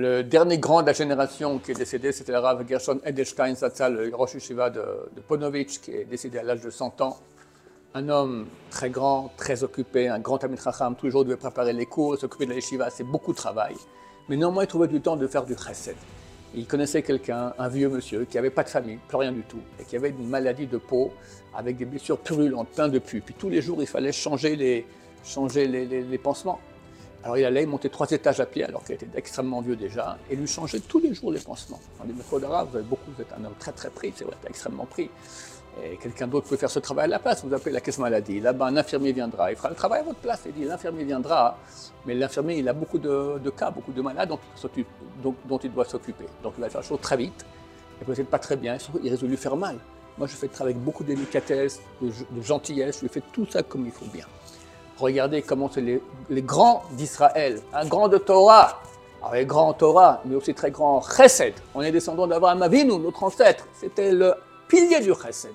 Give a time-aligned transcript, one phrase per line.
[0.00, 3.96] Le dernier grand de la génération qui est décédé, c'était le Rav Gershon Edelstein Zatzal,
[3.96, 4.80] le Rosh Yeshiva de,
[5.26, 7.18] Ponovitch, qui est décédé à l'âge de 100 ans.
[7.94, 11.86] Un homme très grand, très occupé, un grand Tamil Chacham, tous il devait préparer les
[11.86, 13.74] cours, s'occuper de la yeshiva, c'est beaucoup de travail.
[14.28, 15.96] Mais néanmoins, il trouvait du temps de faire du chesed.
[16.54, 19.60] Il connaissait quelqu'un, un vieux monsieur, qui n'avait pas de famille, plus rien du tout,
[19.80, 21.10] et qui avait une maladie de peau
[21.56, 23.20] avec des blessures purulentes, plein de pus.
[23.20, 24.86] Puis tous les jours, il fallait changer les-
[25.24, 26.60] les pansements.
[27.28, 30.34] Alors il allait monter trois étages à pied, alors qu'il était extrêmement vieux déjà, et
[30.34, 31.78] lui changer tous les jours les pansements.
[32.00, 34.24] On dit, mais Kodara, vous avez beaucoup, vous êtes un homme très très pris, c'est
[34.24, 35.10] vrai, extrêmement pris.
[35.84, 37.44] Et quelqu'un d'autre peut faire ce travail à la place.
[37.44, 38.40] Vous appelez la caisse maladie.
[38.40, 39.52] Là-bas, un infirmier viendra.
[39.52, 40.40] Il fera le travail à votre place.
[40.46, 41.58] Il dit l'infirmier viendra,
[42.06, 46.24] mais l'infirmier, il a beaucoup de, de cas, beaucoup de malades dont, il doit s'occuper.
[46.42, 47.44] Donc il va faire les choses très vite,
[48.00, 48.78] et peut-être pas très bien.
[49.04, 49.76] Il de lui faire mal.
[50.16, 53.00] Moi, je fais le travail avec beaucoup de délicatesse, de, de gentillesse.
[53.02, 54.24] Je fais tout ça comme il faut bien.
[54.98, 57.60] Regardez comment c'est les, grands d'Israël.
[57.72, 58.82] Un grand de Torah.
[59.22, 61.54] Alors, en Torah, mais aussi très grand Chesed.
[61.74, 63.64] On est descendant d'Abraham Avinu, notre ancêtre.
[63.74, 64.34] C'était le
[64.68, 65.54] pilier du Chesed.